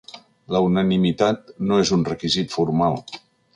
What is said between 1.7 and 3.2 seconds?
és un ‘requisit formal’